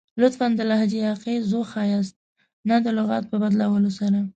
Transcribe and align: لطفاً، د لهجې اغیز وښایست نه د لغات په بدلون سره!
لطفاً، 0.21 0.47
د 0.57 0.61
لهجې 0.69 1.01
اغیز 1.13 1.43
وښایست 1.53 2.15
نه 2.69 2.75
د 2.85 2.87
لغات 2.97 3.23
په 3.31 3.35
بدلون 3.43 3.83
سره! 3.99 4.19